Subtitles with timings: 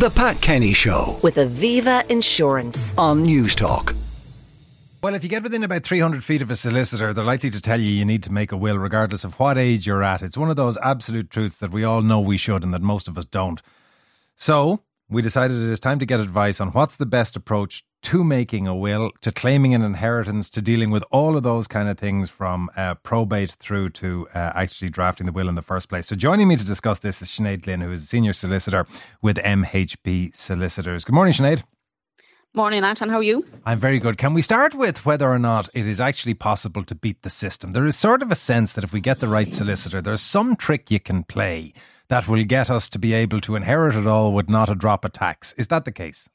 [0.00, 2.96] The Pat Kenny Show with Aviva Insurance.
[2.96, 3.94] on Newstalk.
[5.02, 7.78] Well, if you get within about 300 feet of a solicitor, they're likely to tell
[7.78, 10.22] you you need to make a will regardless of what age you're at.
[10.22, 13.08] It's one of those absolute truths that we all know we should and that most
[13.08, 13.60] of us don't.
[14.36, 18.24] So, we decided it is time to get advice on what's the best approach to
[18.24, 21.98] making a will, to claiming an inheritance, to dealing with all of those kind of
[21.98, 26.06] things from uh, probate through to uh, actually drafting the will in the first place.
[26.06, 28.86] So, joining me to discuss this is Sinead Glynn, who is a senior solicitor
[29.22, 31.04] with MHP Solicitors.
[31.04, 31.62] Good morning, Sinead.
[32.52, 33.10] Morning, Anton.
[33.10, 33.46] How are you?
[33.64, 34.18] I'm very good.
[34.18, 37.74] Can we start with whether or not it is actually possible to beat the system?
[37.74, 40.56] There is sort of a sense that if we get the right solicitor, there's some
[40.56, 41.72] trick you can play
[42.08, 45.04] that will get us to be able to inherit it all with not a drop
[45.04, 45.54] of tax.
[45.56, 46.28] Is that the case?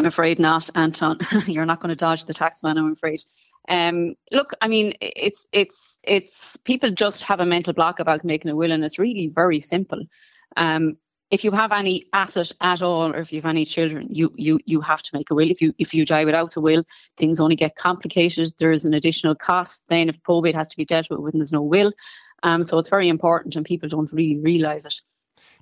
[0.00, 1.18] I'm afraid not, Anton.
[1.46, 2.78] You're not going to dodge the tax man.
[2.78, 3.20] I'm afraid.
[3.68, 8.50] Um, look, I mean, it's it's it's people just have a mental block about making
[8.50, 10.00] a will, and it's really very simple.
[10.56, 10.96] Um,
[11.30, 14.58] if you have any asset at all, or if you have any children, you you
[14.64, 15.50] you have to make a will.
[15.50, 16.82] If you if you die without a will,
[17.18, 18.54] things only get complicated.
[18.58, 19.84] There's an additional cost.
[19.90, 21.92] Then, if probate has to be dealt with when there's no will,
[22.42, 24.94] um, so it's very important, and people don't really realise it.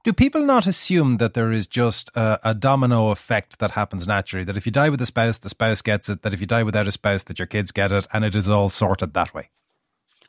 [0.05, 4.45] Do people not assume that there is just a, a domino effect that happens naturally?
[4.45, 6.23] That if you die with a spouse, the spouse gets it.
[6.23, 8.49] That if you die without a spouse, that your kids get it, and it is
[8.49, 9.51] all sorted that way.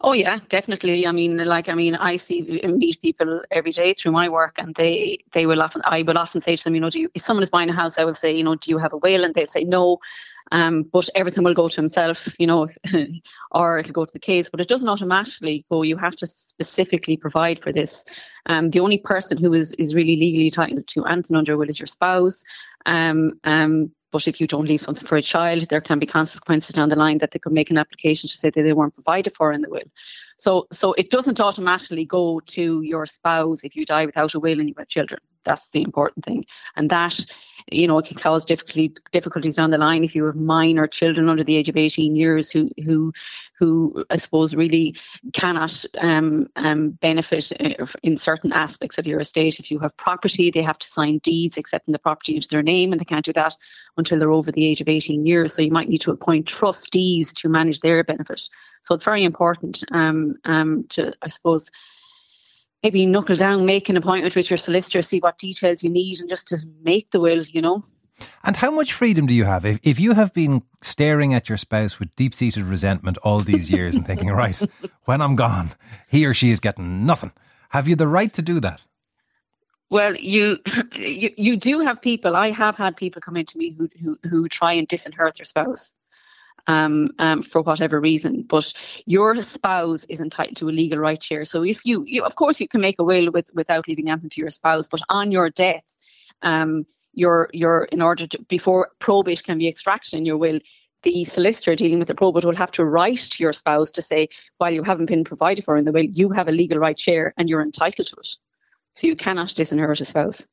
[0.02, 1.06] Oh yeah, definitely.
[1.06, 4.74] I mean, like I mean, I see meet people every day through my work, and
[4.76, 7.22] they they will often I will often say to them, you know, do you, if
[7.22, 9.26] someone is buying a house, I will say, you know, do you have a will?
[9.26, 9.98] And they'll say no,
[10.54, 12.68] um, but everything will go to himself, you know,
[13.52, 14.50] or it'll go to the kids.
[14.50, 15.84] But it doesn't automatically go.
[15.84, 18.06] You have to specifically provide for this.
[18.46, 21.80] Um, the only person who is is really legally entitled to anything under will is
[21.80, 22.42] your spouse.
[22.86, 26.76] Um, um, but if you don't leave something for a child, there can be consequences
[26.76, 29.34] down the line that they could make an application to say that they weren't provided
[29.34, 29.84] for in the will.
[30.38, 34.60] So, so it doesn't automatically go to your spouse if you die without a will
[34.60, 35.20] and you have children.
[35.44, 36.46] That's the important thing,
[36.76, 37.20] and that
[37.72, 41.30] you know it can cause difficulty, difficulties down the line if you have minor children
[41.30, 43.14] under the age of eighteen years who who
[43.58, 44.96] who I suppose really
[45.34, 49.60] cannot um, um, benefit uh, in certain aspects of your estate.
[49.60, 52.92] If you have property, they have to sign deeds accepting the property into their name,
[52.92, 53.56] and they can't do that
[53.98, 55.54] until they're over the age of 18 years.
[55.54, 58.50] So you might need to appoint trustees to manage their benefit.
[58.82, 61.70] So it's very important um, um, to, I suppose,
[62.84, 66.30] maybe knuckle down, make an appointment with your solicitor, see what details you need, and
[66.30, 67.84] just to make the will, you know.
[68.44, 71.58] And how much freedom do you have if, if you have been staring at your
[71.58, 74.62] spouse with deep seated resentment all these years and thinking, right,
[75.06, 75.72] when I'm gone,
[76.10, 77.32] he or she is getting nothing?
[77.70, 78.82] Have you the right to do that?
[79.90, 80.60] Well, you,
[80.96, 82.36] you you do have people.
[82.36, 85.96] I have had people come into me who who, who try and disinherit their spouse,
[86.68, 88.44] um, um, for whatever reason.
[88.44, 88.74] But
[89.06, 91.46] your spouse is entitled to a legal right share.
[91.46, 94.30] So if you, you of course, you can make a will with without leaving anything
[94.30, 94.88] to your spouse.
[94.88, 95.84] But on your death,
[96.42, 100.60] um, your your in order to before probate can be extracted in your will.
[101.02, 104.28] The solicitor dealing with the probate will have to write to your spouse to say,
[104.58, 107.34] while you haven't been provided for in the will, you have a legal right share
[107.38, 108.28] and you're entitled to it.
[108.94, 110.46] So you cannot disinherit a spouse.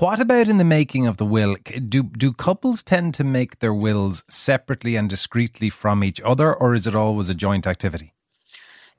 [0.00, 1.56] What about in the making of the will?
[1.86, 6.72] Do do couples tend to make their wills separately and discreetly from each other, or
[6.72, 8.14] is it always a joint activity?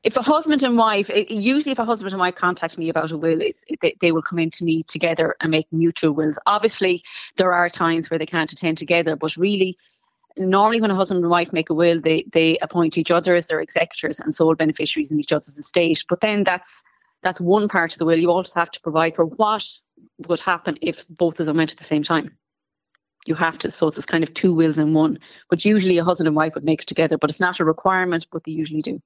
[0.03, 3.09] If a husband and wife, eh, usually if a husband and wife contact me about
[3.09, 3.39] a will,
[3.81, 6.37] they, they will come into me together and make mutual wills.
[6.45, 7.01] Obviously,
[7.35, 9.75] there are times where they can't attend together, but really,
[10.37, 13.47] normally when a husband and wife make a will, they they appoint each other as
[13.47, 16.05] their executors and sole beneficiaries in each other's estate.
[16.07, 16.83] But then that's
[17.23, 18.17] that's one part of the will.
[18.17, 19.65] You also have to provide for what
[20.27, 22.37] would happen if both of them went at the same time.
[23.27, 25.19] You have to, so it's kind of two wills in one.
[25.49, 28.25] But usually a husband and wife would make it together, but it's not a requirement,
[28.31, 28.99] but they usually do.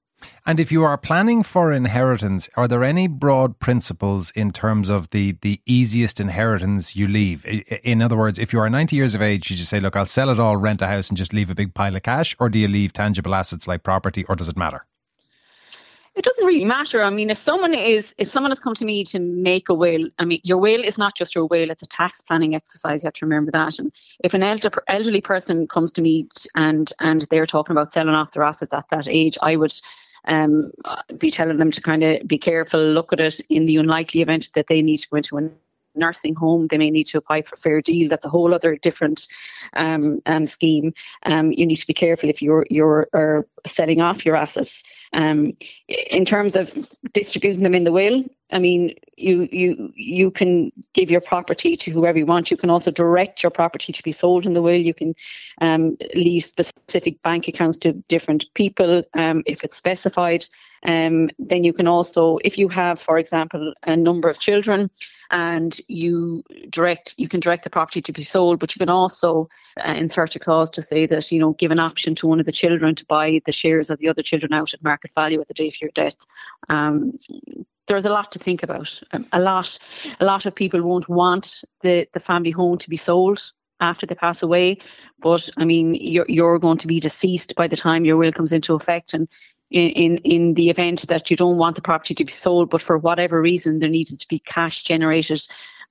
[0.45, 5.09] And if you are planning for inheritance, are there any broad principles in terms of
[5.09, 7.45] the, the easiest inheritance you leave?
[7.83, 10.05] In other words, if you are 90 years of age, you just say, look, I'll
[10.05, 12.37] sell it all, rent a house, and just leave a big pile of cash?
[12.39, 14.85] Or do you leave tangible assets like property, or does it matter?
[16.15, 17.03] It doesn't really matter.
[17.03, 20.09] I mean, if someone is if someone has come to me to make a will,
[20.17, 23.03] I mean, your will is not just your will; it's a tax planning exercise.
[23.03, 23.79] You have to remember that.
[23.79, 23.93] And
[24.23, 28.31] if an elder, elderly person comes to me and and they're talking about selling off
[28.31, 29.73] their assets at that age, I would
[30.27, 30.71] um,
[31.17, 34.49] be telling them to kind of be careful, look at it in the unlikely event
[34.55, 35.49] that they need to go into a
[35.95, 38.09] nursing home, they may need to apply for fair deal.
[38.09, 39.27] That's a whole other different
[39.75, 40.93] um, um, scheme.
[41.23, 43.07] Um, you need to be careful if you're you're
[43.65, 44.83] selling off your assets.
[45.15, 45.53] Um,
[45.87, 46.71] in terms of
[47.13, 51.91] distributing them in the will, I mean, you you you can give your property to
[51.91, 52.51] whoever you want.
[52.51, 54.75] You can also direct your property to be sold in the will.
[54.75, 55.15] You can
[55.61, 60.45] um, leave specific bank accounts to different people um, if it's specified.
[60.83, 64.91] Um, then you can also, if you have, for example, a number of children,
[65.31, 69.49] and you direct you can direct the property to be sold, but you can also
[69.83, 72.45] uh, insert a clause to say that you know give an option to one of
[72.45, 75.47] the children to buy the shares of the other children out at market value at
[75.47, 76.15] the day of your death.
[76.69, 77.17] Um,
[77.87, 79.01] there's a lot to think about.
[79.11, 79.77] Um, a lot,
[80.19, 83.39] a lot of people won't want the the family home to be sold
[83.79, 84.77] after they pass away,
[85.19, 88.53] but I mean, you're you're going to be deceased by the time your will comes
[88.53, 89.27] into effect, and
[89.71, 92.81] in, in, in the event that you don't want the property to be sold, but
[92.81, 95.41] for whatever reason there needed to be cash generated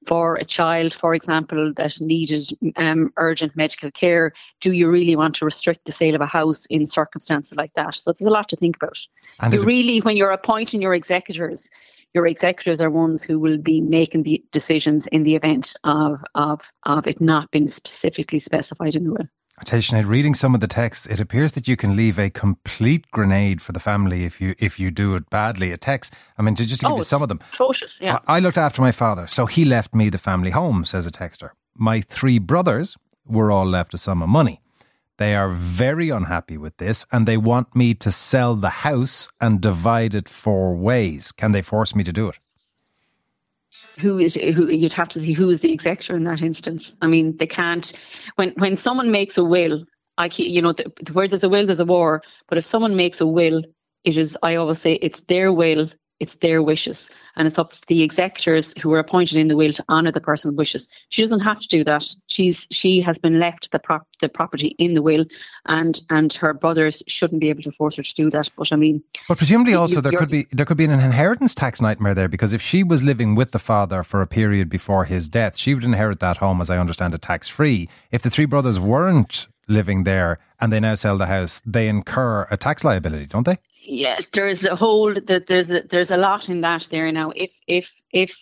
[0.06, 5.36] for a child, for example, that needed um, urgent medical care, do you really want
[5.36, 7.94] to restrict the sale of a house in circumstances like that?
[7.94, 8.98] So there's a lot to think about.
[9.40, 11.68] And you really, when you're appointing your executors,
[12.14, 16.70] your executors are ones who will be making the decisions in the event of of
[16.84, 19.28] of it not being specifically specified in the will.
[19.58, 22.18] I tell you, Sinead, reading some of the text, it appears that you can leave
[22.18, 25.70] a complete grenade for the family if you if you do it badly.
[25.70, 27.40] A text, I mean, to just to give oh, you some of them.
[27.52, 28.18] Atrocious, yeah.
[28.26, 31.10] I, I looked after my father, so he left me the family home, says a
[31.10, 31.50] texter.
[31.76, 34.60] My three brothers were all left a sum of money.
[35.16, 39.60] They are very unhappy with this and they want me to sell the house and
[39.60, 41.30] divide it four ways.
[41.30, 42.36] Can they force me to do it?
[43.99, 46.94] Who is who you'd have to see who is the executor in that instance.
[47.00, 47.93] I mean, they can't
[48.37, 49.85] when when someone makes a will.
[50.19, 52.23] I you know the, where there's a will, there's a war.
[52.49, 53.62] But if someone makes a will,
[54.05, 55.88] it is I always say it's their will
[56.20, 59.72] it's their wishes, and it's up to the executors who are appointed in the will
[59.72, 60.88] to honour the person's wishes.
[61.08, 62.06] She doesn't have to do that.
[62.28, 65.25] She's she has been left the prop the property in the will,
[65.66, 68.50] and and her brothers shouldn't be able to force her to do that.
[68.56, 71.55] But I mean, but presumably also you, there could be there could be an inheritance
[71.55, 75.05] tax nightmare there because if she was living with the father for a period before
[75.05, 77.88] his death, she would inherit that home, as I understand it, tax free.
[78.12, 82.46] If the three brothers weren't living there and they now sell the house, they incur
[82.50, 83.58] a tax liability, don't they?
[83.82, 87.31] Yes, there's a whole that there's a, there's a lot in that there now.
[87.37, 88.34] If if if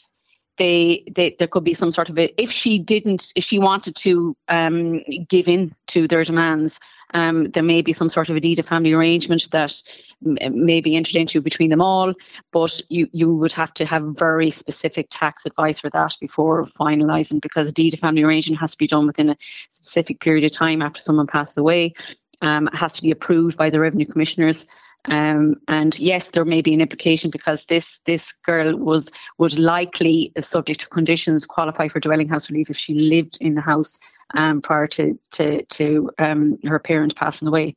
[0.59, 3.97] they, they there could be some sort of a, if she didn't if she wanted
[3.97, 6.79] to um, give in to their demands
[7.15, 9.83] um, there may be some sort of a deed of family arrangement that
[10.23, 12.15] may be entered into between them all,
[12.53, 17.41] but you, you would have to have very specific tax advice for that before finalising
[17.41, 19.37] because deed of family arrangement has to be done within a
[19.69, 21.93] specific period of time after someone passed away.
[22.41, 24.67] Um, it has to be approved by the revenue commissioners.
[25.07, 30.33] Um, and yes, there may be an implication because this this girl was would likely,
[30.41, 33.99] subject to conditions, qualify for dwelling house relief if she lived in the house
[34.35, 37.75] um, prior to to, to um, her parent passing away.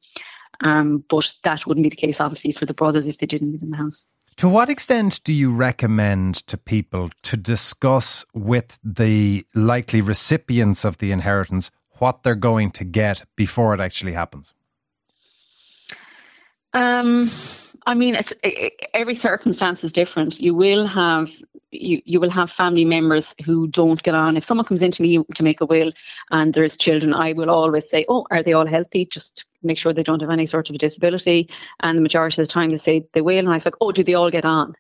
[0.61, 3.63] Um, but that wouldn't be the case, obviously, for the brothers if they didn't live
[3.63, 4.05] in the house.
[4.37, 10.97] To what extent do you recommend to people to discuss with the likely recipients of
[10.97, 14.54] the inheritance what they're going to get before it actually happens?
[16.75, 17.31] Um,
[17.85, 20.41] I mean, it's, it, every circumstance is different.
[20.41, 21.31] You will have
[21.71, 24.35] you, you will have family members who don't get on.
[24.35, 25.91] If someone comes into me to make a will
[26.31, 29.93] and there's children, I will always say, "Oh, are they all healthy?" Just make sure
[29.93, 31.49] they don't have any sort of a disability.
[31.79, 34.03] And the majority of the time, they say they will, and I like, "Oh, do
[34.03, 34.75] they all get on?"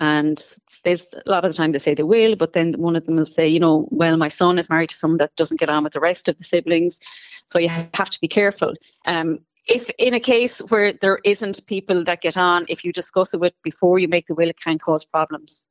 [0.00, 0.42] And
[0.82, 3.16] there's a lot of the time they say they will, but then one of them
[3.16, 5.84] will say, you know, well, my son is married to someone that doesn't get on
[5.84, 7.00] with the rest of the siblings,
[7.44, 8.72] so you have to be careful.
[9.04, 13.34] Um, if in a case where there isn't people that get on, if you discuss
[13.34, 15.66] it with before you make the will, it can cause problems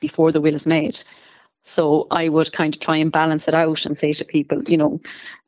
[0.00, 1.02] before the will is made.
[1.64, 4.76] So I would kind of try and balance it out and say to people, you
[4.76, 5.00] know,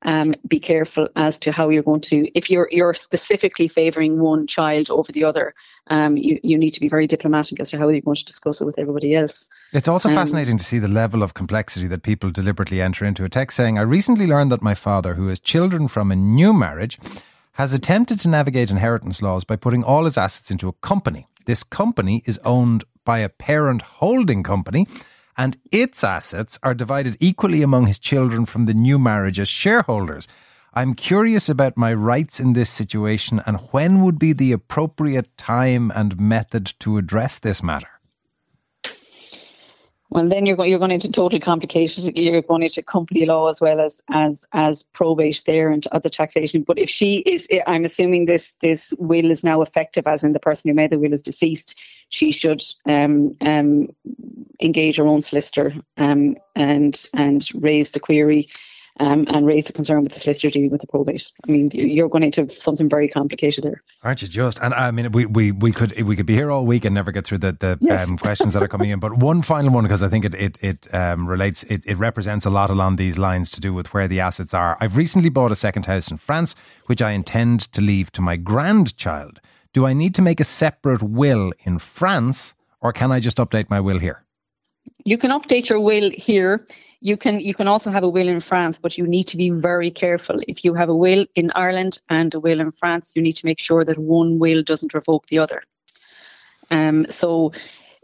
[0.02, 2.30] um, be careful as to how you're going to.
[2.38, 5.54] If you're you're specifically favouring one child over the other,
[5.88, 8.60] um, you you need to be very diplomatic as to how you're going to discuss
[8.60, 9.48] it with everybody else.
[9.72, 13.24] It's also um, fascinating to see the level of complexity that people deliberately enter into.
[13.24, 16.52] A text saying, "I recently learned that my father, who has children from a new
[16.52, 16.96] marriage."
[17.54, 21.26] Has attempted to navigate inheritance laws by putting all his assets into a company.
[21.46, 24.86] This company is owned by a parent holding company,
[25.36, 30.26] and its assets are divided equally among his children from the new marriage as shareholders.
[30.74, 35.92] I'm curious about my rights in this situation and when would be the appropriate time
[35.94, 37.93] and method to address this matter.
[40.14, 42.08] Well, then you're going you're going into total complications.
[42.16, 46.62] You're going into company law as well as as as probate there and other taxation.
[46.62, 50.38] But if she is, I'm assuming this this will is now effective, as in the
[50.38, 51.82] person who made the will is deceased.
[52.10, 53.88] She should um, um,
[54.60, 58.46] engage her own solicitor um, and and raise the query
[59.00, 61.32] um, and raise a concern with the solicitor dealing with the probate.
[61.46, 64.28] I mean, you're going into something very complicated there, aren't you?
[64.28, 66.94] Just and I mean, we, we, we could we could be here all week and
[66.94, 68.08] never get through the the yes.
[68.08, 69.00] um, questions that are coming in.
[69.00, 72.46] But one final one because I think it it it um, relates it, it represents
[72.46, 74.76] a lot along these lines to do with where the assets are.
[74.80, 76.54] I've recently bought a second house in France,
[76.86, 79.40] which I intend to leave to my grandchild.
[79.72, 83.68] Do I need to make a separate will in France, or can I just update
[83.68, 84.23] my will here?
[85.04, 86.66] You can update your will here.
[87.00, 89.50] You can you can also have a will in France, but you need to be
[89.50, 90.40] very careful.
[90.48, 93.46] If you have a will in Ireland and a will in France, you need to
[93.46, 95.62] make sure that one will doesn't revoke the other.
[96.70, 97.52] Um, so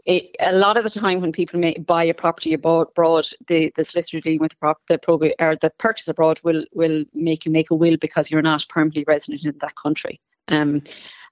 [0.05, 3.83] it, a lot of the time when people may buy a property abroad, the, the
[3.83, 7.51] solicitor dealing with the, prop, the probate or the purchase abroad will will make you
[7.51, 10.19] make a will because you're not permanently resident in that country.
[10.47, 10.81] Um,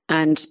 [0.07, 0.43] and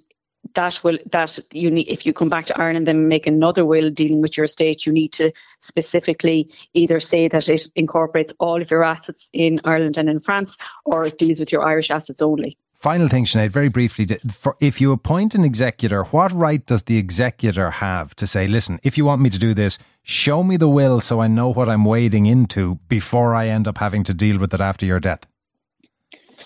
[0.54, 3.90] that will that you need if you come back to Ireland and make another will
[3.90, 8.70] dealing with your estate, you need to specifically either say that it incorporates all of
[8.70, 12.56] your assets in Ireland and in France, or it deals with your Irish assets only.
[12.74, 16.96] Final thing, Sinead, very briefly, for, if you appoint an executor, what right does the
[16.96, 20.68] executor have to say, listen, if you want me to do this, show me the
[20.68, 24.38] will so I know what I'm wading into before I end up having to deal
[24.38, 25.26] with it after your death?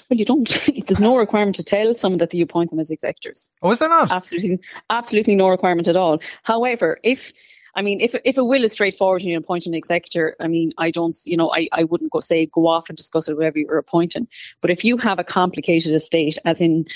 [0.09, 0.49] Well, you don't.
[0.87, 3.53] There's no requirement to tell someone that you appoint them as executors.
[3.63, 4.11] Oh, is there not?
[4.11, 6.21] Absolutely, absolutely no requirement at all.
[6.43, 7.33] However, if
[7.75, 10.73] I mean, if if a will is straightforward and you appoint an executor, I mean,
[10.79, 13.41] I don't, you know, I, I wouldn't go say go off and discuss it with
[13.41, 14.29] whoever you're appointing.
[14.61, 16.87] But if you have a complicated estate, as in,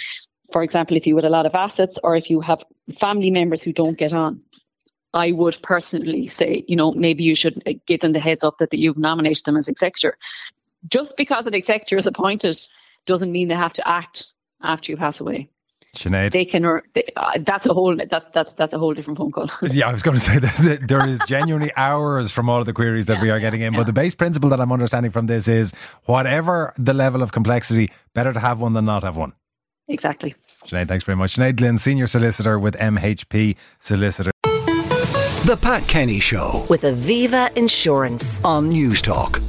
[0.53, 2.63] for example, if you had a lot of assets or if you have
[2.99, 4.41] family members who don't get on,
[5.15, 8.59] I would personally say, you know, maybe you should uh, give them the heads up
[8.59, 10.19] that, that you've nominated them as executor.
[10.89, 12.59] Just because an executor is appointed
[13.07, 14.33] doesn't mean they have to act
[14.63, 15.49] after you pass away.
[15.97, 16.33] Sinead.
[16.33, 16.81] They can.
[16.93, 17.97] They, uh, that's a whole.
[17.97, 19.49] That's that's that's a whole different phone call.
[19.63, 22.73] yeah, I was going to say that, there is genuinely hours from all of the
[22.73, 23.73] queries that yeah, we are getting in.
[23.73, 23.81] Yeah.
[23.81, 25.73] But the base principle that I'm understanding from this is,
[26.05, 29.33] whatever the level of complexity, better to have one than not have one.
[29.89, 30.35] Exactly.
[30.67, 31.37] Sinead, thanks very much.
[31.37, 34.33] Sinead Glynn, senior solicitor with MHP Solicitor.
[34.43, 39.41] The Pat Kenny Show with Aviva Insurance on Newstalk.